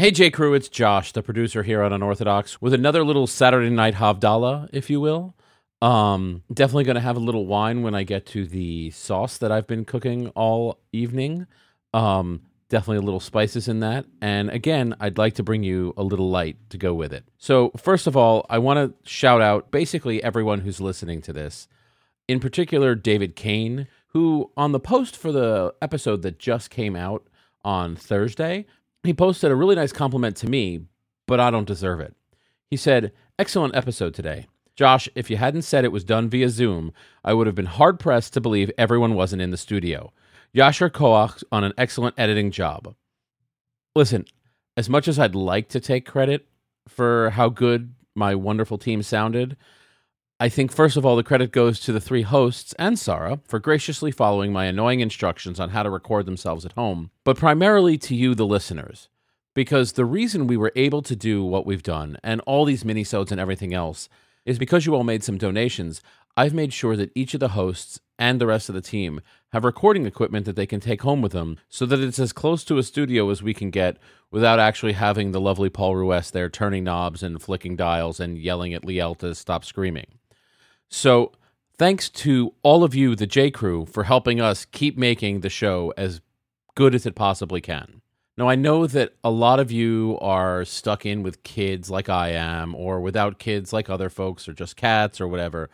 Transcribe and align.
Hey, 0.00 0.10
J. 0.10 0.30
Crew, 0.30 0.54
it's 0.54 0.70
Josh, 0.70 1.12
the 1.12 1.22
producer 1.22 1.62
here 1.62 1.82
on 1.82 1.92
Unorthodox, 1.92 2.58
with 2.58 2.72
another 2.72 3.04
little 3.04 3.26
Saturday 3.26 3.68
night 3.68 3.96
Havdalah, 3.96 4.70
if 4.72 4.88
you 4.88 4.98
will. 4.98 5.34
Um, 5.82 6.42
definitely 6.50 6.84
going 6.84 6.94
to 6.94 7.02
have 7.02 7.18
a 7.18 7.20
little 7.20 7.44
wine 7.44 7.82
when 7.82 7.94
I 7.94 8.04
get 8.04 8.24
to 8.28 8.46
the 8.46 8.92
sauce 8.92 9.36
that 9.36 9.52
I've 9.52 9.66
been 9.66 9.84
cooking 9.84 10.28
all 10.28 10.78
evening. 10.90 11.46
Um, 11.92 12.40
definitely 12.70 12.96
a 12.96 13.02
little 13.02 13.20
spices 13.20 13.68
in 13.68 13.80
that. 13.80 14.06
And 14.22 14.48
again, 14.48 14.96
I'd 15.00 15.18
like 15.18 15.34
to 15.34 15.42
bring 15.42 15.64
you 15.64 15.92
a 15.98 16.02
little 16.02 16.30
light 16.30 16.56
to 16.70 16.78
go 16.78 16.94
with 16.94 17.12
it. 17.12 17.24
So, 17.36 17.70
first 17.76 18.06
of 18.06 18.16
all, 18.16 18.46
I 18.48 18.56
want 18.56 18.78
to 18.78 19.06
shout 19.06 19.42
out 19.42 19.70
basically 19.70 20.24
everyone 20.24 20.60
who's 20.60 20.80
listening 20.80 21.20
to 21.20 21.34
this, 21.34 21.68
in 22.26 22.40
particular, 22.40 22.94
David 22.94 23.36
Kane, 23.36 23.86
who 24.14 24.50
on 24.56 24.72
the 24.72 24.80
post 24.80 25.14
for 25.14 25.30
the 25.30 25.74
episode 25.82 26.22
that 26.22 26.38
just 26.38 26.70
came 26.70 26.96
out 26.96 27.26
on 27.62 27.96
Thursday, 27.96 28.64
he 29.02 29.14
posted 29.14 29.50
a 29.50 29.56
really 29.56 29.74
nice 29.76 29.92
compliment 29.92 30.36
to 30.36 30.48
me, 30.48 30.82
but 31.26 31.40
I 31.40 31.50
don't 31.50 31.66
deserve 31.66 32.00
it. 32.00 32.14
He 32.70 32.76
said, 32.76 33.12
Excellent 33.38 33.74
episode 33.74 34.14
today. 34.14 34.46
Josh, 34.76 35.08
if 35.14 35.30
you 35.30 35.36
hadn't 35.36 35.62
said 35.62 35.84
it 35.84 35.92
was 35.92 36.04
done 36.04 36.28
via 36.28 36.48
Zoom, 36.48 36.92
I 37.24 37.34
would 37.34 37.46
have 37.46 37.56
been 37.56 37.66
hard 37.66 37.98
pressed 37.98 38.32
to 38.34 38.40
believe 38.40 38.70
everyone 38.78 39.14
wasn't 39.14 39.42
in 39.42 39.50
the 39.50 39.56
studio. 39.56 40.12
Yasher 40.54 40.90
Koach 40.90 41.42
on 41.52 41.64
an 41.64 41.72
excellent 41.76 42.14
editing 42.18 42.50
job. 42.50 42.94
Listen, 43.94 44.24
as 44.76 44.88
much 44.88 45.08
as 45.08 45.18
I'd 45.18 45.34
like 45.34 45.68
to 45.70 45.80
take 45.80 46.06
credit 46.06 46.46
for 46.88 47.30
how 47.30 47.48
good 47.48 47.94
my 48.14 48.34
wonderful 48.34 48.78
team 48.78 49.02
sounded, 49.02 49.56
I 50.42 50.48
think 50.48 50.72
first 50.72 50.96
of 50.96 51.04
all 51.04 51.16
the 51.16 51.22
credit 51.22 51.52
goes 51.52 51.80
to 51.80 51.92
the 51.92 52.00
three 52.00 52.22
hosts 52.22 52.74
and 52.78 52.98
Sarah 52.98 53.40
for 53.46 53.58
graciously 53.58 54.10
following 54.10 54.54
my 54.54 54.64
annoying 54.64 55.00
instructions 55.00 55.60
on 55.60 55.68
how 55.68 55.82
to 55.82 55.90
record 55.90 56.24
themselves 56.24 56.64
at 56.64 56.72
home, 56.72 57.10
but 57.24 57.36
primarily 57.36 57.98
to 57.98 58.14
you 58.14 58.34
the 58.34 58.46
listeners. 58.46 59.10
Because 59.54 59.92
the 59.92 60.06
reason 60.06 60.46
we 60.46 60.56
were 60.56 60.72
able 60.76 61.02
to 61.02 61.14
do 61.14 61.44
what 61.44 61.66
we've 61.66 61.82
done 61.82 62.16
and 62.24 62.40
all 62.46 62.64
these 62.64 62.84
minisodes 62.84 63.30
and 63.30 63.38
everything 63.38 63.74
else 63.74 64.08
is 64.46 64.58
because 64.58 64.86
you 64.86 64.94
all 64.94 65.04
made 65.04 65.22
some 65.22 65.36
donations. 65.36 66.00
I've 66.38 66.54
made 66.54 66.72
sure 66.72 66.96
that 66.96 67.12
each 67.14 67.34
of 67.34 67.40
the 67.40 67.48
hosts 67.48 68.00
and 68.18 68.40
the 68.40 68.46
rest 68.46 68.70
of 68.70 68.74
the 68.74 68.80
team 68.80 69.20
have 69.52 69.62
recording 69.62 70.06
equipment 70.06 70.46
that 70.46 70.56
they 70.56 70.66
can 70.66 70.80
take 70.80 71.02
home 71.02 71.20
with 71.20 71.32
them 71.32 71.58
so 71.68 71.84
that 71.84 72.00
it's 72.00 72.18
as 72.18 72.32
close 72.32 72.64
to 72.64 72.78
a 72.78 72.82
studio 72.82 73.28
as 73.28 73.42
we 73.42 73.52
can 73.52 73.68
get 73.68 73.98
without 74.30 74.58
actually 74.58 74.94
having 74.94 75.32
the 75.32 75.40
lovely 75.40 75.68
Paul 75.68 75.96
Ruest 75.96 76.32
there 76.32 76.48
turning 76.48 76.84
knobs 76.84 77.22
and 77.22 77.42
flicking 77.42 77.76
dials 77.76 78.20
and 78.20 78.38
yelling 78.38 78.72
at 78.72 78.86
Liel 78.86 79.18
to 79.18 79.34
stop 79.34 79.66
screaming. 79.66 80.06
So, 80.90 81.32
thanks 81.78 82.08
to 82.10 82.52
all 82.62 82.82
of 82.82 82.94
you, 82.96 83.14
the 83.14 83.26
J 83.26 83.50
Crew, 83.50 83.86
for 83.86 84.04
helping 84.04 84.40
us 84.40 84.64
keep 84.64 84.98
making 84.98 85.40
the 85.40 85.48
show 85.48 85.94
as 85.96 86.20
good 86.74 86.94
as 86.94 87.06
it 87.06 87.14
possibly 87.14 87.60
can. 87.60 88.02
Now, 88.36 88.48
I 88.48 88.56
know 88.56 88.86
that 88.88 89.14
a 89.22 89.30
lot 89.30 89.60
of 89.60 89.70
you 89.70 90.18
are 90.20 90.64
stuck 90.64 91.06
in 91.06 91.22
with 91.22 91.44
kids 91.44 91.90
like 91.90 92.08
I 92.08 92.30
am, 92.30 92.74
or 92.74 93.00
without 93.00 93.38
kids 93.38 93.72
like 93.72 93.88
other 93.88 94.10
folks, 94.10 94.48
or 94.48 94.52
just 94.52 94.76
cats 94.76 95.20
or 95.20 95.28
whatever. 95.28 95.70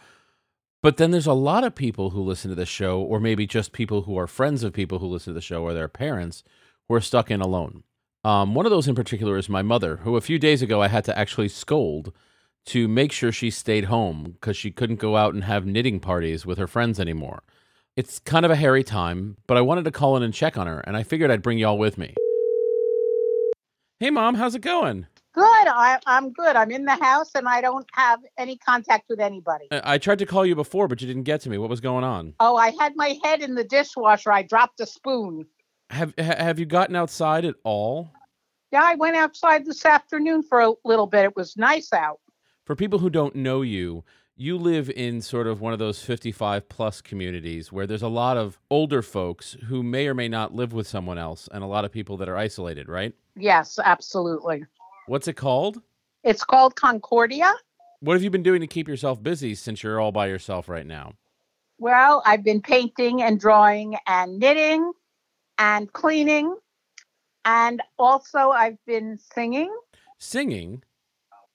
But 0.83 0.99
then 0.99 1.13
there's 1.13 1.27
a 1.27 1.33
lot 1.33 1.65
of 1.65 1.75
people 1.75 2.11
who 2.11 2.23
listen 2.23 2.51
to 2.51 2.55
the 2.55 2.67
show, 2.67 3.01
or 3.01 3.19
maybe 3.19 3.47
just 3.47 3.73
people 3.73 4.03
who 4.03 4.19
are 4.19 4.27
friends 4.27 4.63
of 4.63 4.75
people 4.75 4.99
who 4.99 5.07
listen 5.07 5.33
to 5.33 5.39
the 5.39 5.41
show, 5.41 5.63
or 5.63 5.73
their 5.73 5.89
parents 5.89 6.45
who 6.89 6.95
are 6.95 7.01
stuck 7.01 7.31
in 7.31 7.41
alone. 7.41 7.85
Um, 8.23 8.55
one 8.55 8.67
of 8.67 8.71
those 8.71 8.89
in 8.89 8.95
particular 8.95 9.39
is 9.39 9.49
my 9.49 9.63
mother, 9.63 9.97
who 9.99 10.17
a 10.17 10.21
few 10.21 10.39
days 10.39 10.61
ago 10.61 10.83
I 10.83 10.89
had 10.89 11.05
to 11.05 11.19
actually 11.19 11.49
scold 11.49 12.13
to 12.67 12.89
make 12.89 13.13
sure 13.13 13.33
she 13.33 13.51
stayed 13.51 13.85
home 13.85 14.33
because 14.33 14.57
she 14.57 14.71
couldn't 14.71 14.97
go 14.97 15.17
out 15.17 15.35
and 15.35 15.45
have 15.45 15.67
knitting 15.67 16.01
parties 16.01 16.45
with 16.45 16.59
her 16.59 16.67
friends 16.67 17.01
anymore. 17.01 17.43
It's 17.97 18.19
kind 18.19 18.45
of 18.45 18.51
a 18.51 18.57
hairy 18.57 18.85
time, 18.85 19.37
but 19.47 19.57
I 19.57 19.63
wanted 19.63 19.85
to 19.85 19.91
call 19.91 20.17
in 20.17 20.23
and 20.23 20.35
check 20.35 20.59
on 20.59 20.67
her, 20.67 20.81
and 20.81 20.97
I 20.97 21.03
figured 21.03 21.31
I'd 21.31 21.43
bring 21.43 21.59
y'all 21.59 21.79
with 21.79 21.97
me. 21.97 22.15
Hey, 23.99 24.11
Mom, 24.11 24.35
how's 24.35 24.55
it 24.55 24.61
going? 24.61 25.07
Good. 25.33 25.45
I, 25.45 25.99
I'm 26.07 26.33
good. 26.33 26.57
I'm 26.57 26.71
in 26.71 26.87
the 26.87 26.97
house 26.97 27.31
and 27.35 27.47
I 27.47 27.61
don't 27.61 27.87
have 27.93 28.21
any 28.39 28.57
contact 28.57 29.05
with 29.11 29.21
anybody. 29.21 29.67
I 29.71 29.95
I 29.95 29.99
tried 29.99 30.19
to 30.21 30.27
call 30.27 30.47
you 30.47 30.55
before, 30.55 30.89
but 30.89 31.03
you 31.03 31.07
didn't 31.07 31.25
get 31.25 31.43
to 31.43 31.51
me. 31.51 31.59
What 31.59 31.69
was 31.69 31.81
going 31.81 32.05
on? 32.05 32.33
Oh, 32.41 32.57
I 32.57 32.73
had 32.81 32.95
my 32.97 33.19
head 33.23 33.43
in 33.43 33.55
the 33.55 33.65
dishwasher. 33.65 34.33
I 34.33 34.43
dropped 34.43 34.81
a 34.81 34.87
spoon. 34.87 35.45
Have 35.91 36.15
Have 36.19 36.59
you 36.59 36.65
gotten 36.65 36.97
outside 36.97 37.45
at 37.45 37.55
all? 37.65 38.11
Yeah, 38.73 38.83
I 38.83 38.95
went 38.95 39.17
outside 39.17 39.67
this 39.67 39.85
afternoon 39.85 40.43
for 40.43 40.61
a 40.61 40.73
little 40.85 41.07
bit. 41.07 41.25
It 41.25 41.37
was 41.37 41.57
nice 41.57 41.93
out. 41.93 42.19
For 42.67 42.75
people 42.75 42.99
who 42.99 43.11
don't 43.11 43.37
know 43.37 43.63
you, 43.63 44.03
you 44.35 44.59
live 44.59 44.91
in 44.91 45.23
sort 45.23 45.47
of 45.47 45.61
one 45.61 45.73
of 45.73 45.79
those 45.79 46.03
55 46.03 46.69
plus 46.69 47.01
communities 47.01 47.71
where 47.71 47.87
there's 47.87 48.03
a 48.03 48.09
lot 48.09 48.37
of 48.37 48.59
older 48.71 49.03
folks 49.03 49.57
who 49.69 49.85
may 49.85 50.09
or 50.09 50.15
may 50.15 50.27
not 50.27 50.53
live 50.53 50.73
with 50.73 50.89
someone 50.89 51.17
else 51.17 51.49
and 51.53 51.63
a 51.63 51.67
lot 51.69 51.85
of 51.85 51.93
people 51.93 52.17
that 52.17 52.29
are 52.29 52.37
isolated, 52.37 52.89
right? 52.89 53.15
Yes, 53.37 53.79
absolutely. 53.79 54.65
What's 55.07 55.29
it 55.29 55.35
called? 55.35 55.81
It's 56.25 56.43
called 56.43 56.75
Concordia. 56.75 57.55
What 58.01 58.15
have 58.15 58.25
you 58.25 58.31
been 58.31 58.43
doing 58.43 58.63
to 58.63 58.67
keep 58.67 58.89
yourself 58.89 59.23
busy 59.23 59.55
since 59.55 59.85
you're 59.85 60.01
all 60.01 60.11
by 60.11 60.27
yourself 60.27 60.69
right 60.69 60.87
now? 60.87 61.13
Well, 61.79 62.21
I've 62.27 62.43
been 62.43 62.61
painting 62.61 63.23
and 63.23 63.39
drawing 63.39 63.97
and 64.09 64.41
knitting 64.41 64.93
and 65.57 65.93
cleaning. 65.93 66.57
And 67.45 67.81
also, 67.97 68.51
I've 68.51 68.85
been 68.87 69.21
singing. 69.33 69.73
Singing? 70.19 70.83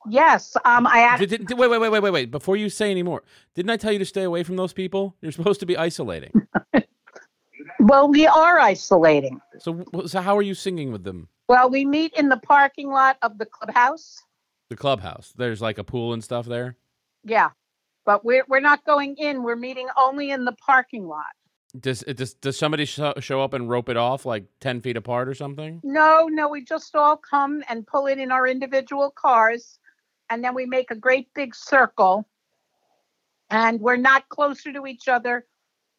Yes, 0.10 0.58
um, 0.66 0.88
I 0.88 1.00
act- 1.00 1.20
Did, 1.20 1.48
did- 1.48 1.58
wait, 1.58 1.70
wait, 1.70 1.80
wait, 1.80 1.90
wait, 1.90 2.02
wait, 2.02 2.12
wait. 2.12 2.32
Before 2.32 2.56
you 2.56 2.70
say 2.70 2.90
any 2.92 3.04
more, 3.04 3.24
didn't 3.56 3.70
I 3.70 3.78
tell 3.78 3.92
you 3.92 4.00
to 4.00 4.06
stay 4.06 4.24
away 4.24 4.44
from 4.44 4.56
those 4.56 4.74
people? 4.74 5.16
You're 5.22 5.32
supposed 5.32 5.60
to 5.60 5.66
be 5.66 5.78
isolating. 5.78 6.32
well, 7.80 8.08
we 8.08 8.28
are 8.28 8.60
isolating. 8.60 9.40
so, 9.60 9.86
so 10.08 10.22
how 10.22 10.38
are 10.38 10.42
you 10.42 10.54
singing 10.54 10.92
with 10.92 11.04
them? 11.04 11.28
Well, 11.48 11.70
we 11.70 11.86
meet 11.86 12.14
in 12.14 12.30
the 12.30 12.38
parking 12.38 12.90
lot 12.90 13.18
of 13.22 13.38
the 13.38 13.46
clubhouse. 13.46 14.24
The 14.70 14.76
clubhouse. 14.78 15.34
There's 15.36 15.62
like 15.62 15.78
a 15.78 15.84
pool 15.84 16.14
and 16.14 16.24
stuff 16.24 16.46
there. 16.46 16.78
Yeah, 17.24 17.50
but 18.06 18.24
we're 18.24 18.46
we're 18.48 18.62
not 18.62 18.86
going 18.86 19.16
in. 19.18 19.44
We're 19.44 19.58
meeting 19.58 19.88
only 19.98 20.32
in 20.32 20.46
the 20.46 20.54
parking 20.54 21.08
lot. 21.08 21.26
Does 21.80 22.04
it 22.04 22.18
does 22.18 22.34
does 22.36 22.58
somebody 22.58 22.86
show, 22.86 23.14
show 23.20 23.42
up 23.42 23.54
and 23.54 23.70
rope 23.70 23.90
it 23.90 23.98
off 23.98 24.26
like 24.26 24.46
ten 24.62 24.82
feet 24.82 24.96
apart 24.98 25.28
or 25.28 25.34
something? 25.34 25.82
No, 25.84 26.28
no, 26.32 26.48
we 26.48 26.64
just 26.64 26.96
all 26.96 27.18
come 27.18 27.64
and 27.70 27.86
pull 27.86 28.08
in 28.08 28.20
in 28.20 28.32
our 28.32 28.48
individual 28.48 29.12
cars, 29.12 29.78
and 30.32 30.42
then 30.42 30.56
we 30.56 30.66
make 30.66 30.90
a 30.90 30.96
great 30.96 31.28
big 31.36 31.54
circle. 31.54 32.28
And 33.52 33.82
we're 33.82 33.98
not 33.98 34.30
closer 34.30 34.72
to 34.72 34.88
each 34.88 35.10
other 35.10 35.46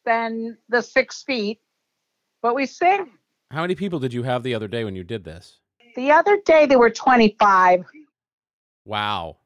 than 0.05 0.57
the 0.69 0.81
six 0.81 1.21
feet, 1.21 1.61
but 2.41 2.55
we 2.55 2.65
sing. 2.65 3.11
How 3.51 3.61
many 3.61 3.75
people 3.75 3.99
did 3.99 4.11
you 4.11 4.23
have 4.23 4.41
the 4.41 4.55
other 4.55 4.67
day 4.67 4.83
when 4.83 4.95
you 4.95 5.03
did 5.03 5.23
this? 5.23 5.59
The 5.95 6.11
other 6.11 6.39
day 6.43 6.65
there 6.65 6.79
were 6.79 6.89
25. 6.89 7.85
Wow. 8.85 9.37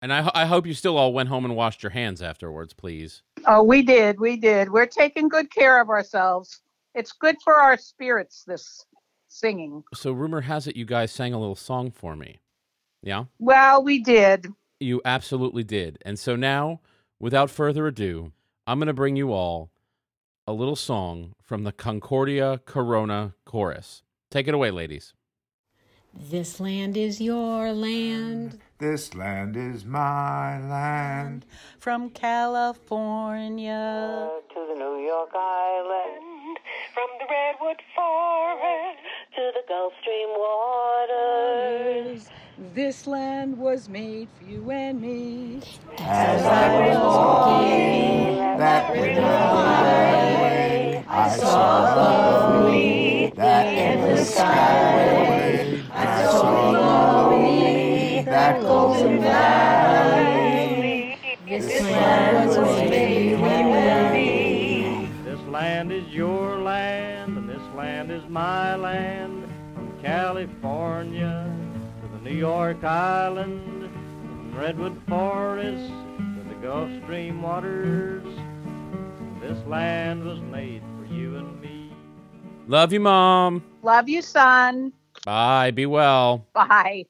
And 0.00 0.12
I 0.12 0.30
I 0.34 0.46
hope 0.46 0.66
you 0.66 0.74
still 0.74 0.96
all 0.96 1.12
went 1.12 1.28
home 1.28 1.44
and 1.44 1.56
washed 1.56 1.82
your 1.82 1.90
hands 1.90 2.22
afterwards, 2.22 2.72
please. 2.72 3.22
Oh, 3.46 3.64
we 3.64 3.82
did, 3.82 4.20
we 4.20 4.36
did. 4.36 4.70
We're 4.70 4.86
taking 4.86 5.28
good 5.28 5.50
care 5.50 5.80
of 5.80 5.88
ourselves. 5.88 6.60
It's 6.94 7.10
good 7.12 7.36
for 7.42 7.54
our 7.54 7.76
spirits, 7.76 8.44
this 8.46 8.86
singing. 9.26 9.82
So 9.94 10.12
rumor 10.12 10.42
has 10.42 10.68
it 10.68 10.76
you 10.76 10.84
guys 10.84 11.10
sang 11.10 11.34
a 11.34 11.40
little 11.40 11.56
song 11.56 11.90
for 11.90 12.14
me. 12.14 12.41
Yeah? 13.02 13.24
Well, 13.38 13.82
we 13.82 13.98
did. 13.98 14.46
You 14.80 15.00
absolutely 15.04 15.64
did. 15.64 15.98
And 16.04 16.18
so 16.18 16.36
now, 16.36 16.80
without 17.18 17.50
further 17.50 17.86
ado, 17.86 18.32
I'm 18.66 18.78
going 18.78 18.86
to 18.86 18.92
bring 18.92 19.16
you 19.16 19.32
all 19.32 19.70
a 20.46 20.52
little 20.52 20.76
song 20.76 21.34
from 21.42 21.64
the 21.64 21.72
Concordia 21.72 22.60
Corona 22.64 23.34
Chorus. 23.44 24.02
Take 24.30 24.48
it 24.48 24.54
away, 24.54 24.70
ladies. 24.70 25.14
This 26.14 26.60
land 26.60 26.96
is 26.96 27.20
your 27.20 27.72
land. 27.72 28.58
This 28.78 29.14
land 29.14 29.56
is 29.56 29.84
my 29.84 30.60
land. 30.68 31.46
From 31.78 32.10
California 32.10 33.70
to 34.52 34.66
the 34.68 34.74
New 34.74 34.98
York 35.06 35.30
Island, 35.34 36.58
from 36.92 37.08
the 37.18 37.26
Redwood 37.30 37.80
Forest 37.96 38.98
to 39.36 39.52
the 39.54 39.62
Gulf 39.68 39.92
Stream 40.02 40.28
waters. 40.36 42.28
This 42.74 43.08
land 43.08 43.58
was 43.58 43.88
made 43.88 44.28
for 44.38 44.44
you 44.44 44.70
and 44.70 45.00
me. 45.00 45.60
As 45.98 46.42
I 46.42 46.88
was 46.88 46.96
walking 46.96 48.36
that 48.56 48.92
river 48.92 49.20
highway, 49.20 51.04
I 51.08 51.28
saw 51.36 51.92
above 51.92 52.70
me 52.70 53.32
that 53.34 53.66
endless 53.66 54.36
skyway. 54.36 55.82
I 55.92 56.24
saw 56.24 56.70
below 56.70 57.42
me 57.42 58.22
that 58.26 58.60
golden 58.62 59.20
valley. 59.20 61.18
This 61.46 61.82
land 61.82 62.48
was 62.48 62.58
made 62.88 63.38
for 63.38 63.44
you 63.44 63.74
and 63.74 64.14
me. 64.14 65.08
This 65.24 65.40
land 65.48 65.90
is 65.92 66.06
your 66.14 66.58
land, 66.60 67.36
and 67.36 67.50
this 67.50 67.62
land 67.76 68.12
is 68.12 68.22
my 68.28 68.76
land. 68.76 69.48
From 69.74 70.00
California 70.00 71.44
to 71.44 71.58
the 71.58 71.61
New 72.22 72.34
York 72.34 72.84
Island, 72.84 73.90
from 73.90 74.54
Redwood 74.56 74.96
Forest 75.08 75.92
to 76.18 76.44
the 76.48 76.54
Gulf 76.62 76.88
Stream 77.02 77.42
waters. 77.42 78.24
This 79.40 79.58
land 79.66 80.22
was 80.22 80.40
made 80.40 80.82
for 80.96 81.12
you 81.12 81.36
and 81.36 81.60
me. 81.60 81.92
Love 82.68 82.92
you, 82.92 83.00
Mom. 83.00 83.64
Love 83.82 84.08
you, 84.08 84.22
son. 84.22 84.92
Bye. 85.24 85.72
Be 85.72 85.84
well. 85.84 86.46
Bye. 86.54 87.06